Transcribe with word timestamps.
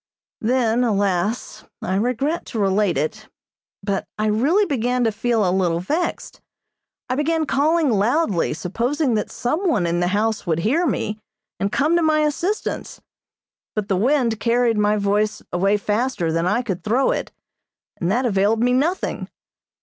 Then, 0.39 0.83
alas, 0.83 1.63
I 1.83 1.93
regret 1.93 2.47
to 2.47 2.59
relate 2.59 2.97
it, 2.97 3.27
but 3.83 4.07
I 4.17 4.25
really 4.25 4.65
began 4.65 5.03
to 5.03 5.11
feel 5.11 5.47
a 5.47 5.51
little 5.53 5.79
vexed. 5.79 6.41
I 7.07 7.13
began 7.13 7.45
calling 7.45 7.91
loudly, 7.91 8.55
supposing 8.55 9.13
that 9.13 9.29
someone 9.29 9.85
in 9.85 9.99
the 9.99 10.07
house 10.07 10.47
would 10.47 10.57
hear 10.61 10.87
me, 10.87 11.19
and 11.59 11.71
come 11.71 11.95
to 11.97 12.01
my 12.01 12.21
assistance; 12.21 12.99
but 13.75 13.89
the 13.89 13.95
wind 13.95 14.39
carried 14.39 14.79
my 14.79 14.97
voice 14.97 15.43
away 15.53 15.77
faster 15.77 16.31
than 16.31 16.47
I 16.47 16.63
could 16.63 16.83
throw 16.83 17.11
it, 17.11 17.31
and 17.97 18.11
that 18.11 18.25
availed 18.25 18.63
me 18.63 18.73
nothing. 18.73 19.29